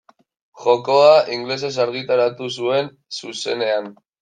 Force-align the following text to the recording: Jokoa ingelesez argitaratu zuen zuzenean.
Jokoa 0.63 1.11
ingelesez 1.35 1.71
argitaratu 1.85 2.51
zuen 2.57 2.91
zuzenean. 3.21 3.95